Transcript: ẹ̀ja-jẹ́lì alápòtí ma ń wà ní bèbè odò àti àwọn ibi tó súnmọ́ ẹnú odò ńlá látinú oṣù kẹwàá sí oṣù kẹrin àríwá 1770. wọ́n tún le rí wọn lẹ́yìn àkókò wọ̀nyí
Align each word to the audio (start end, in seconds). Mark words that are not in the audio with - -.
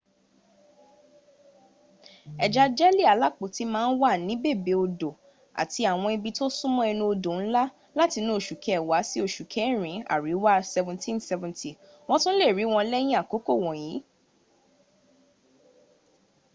ẹ̀ja-jẹ́lì 2.45 3.03
alápòtí 3.13 3.63
ma 3.73 3.81
ń 3.87 3.91
wà 4.01 4.11
ní 4.27 4.33
bèbè 4.43 4.73
odò 4.83 5.11
àti 5.61 5.81
àwọn 5.91 6.09
ibi 6.17 6.29
tó 6.37 6.45
súnmọ́ 6.57 6.85
ẹnú 6.91 7.03
odò 7.13 7.31
ńlá 7.41 7.63
látinú 7.97 8.29
oṣù 8.37 8.53
kẹwàá 8.63 8.99
sí 9.09 9.17
oṣù 9.25 9.43
kẹrin 9.53 9.99
àríwá 10.13 10.51
1770. 10.59 11.71
wọ́n 12.07 12.21
tún 12.23 12.35
le 12.41 12.47
rí 12.57 12.65
wọn 12.73 12.85
lẹ́yìn 12.91 13.19
àkókò 13.21 13.51
wọ̀nyí 13.63 13.95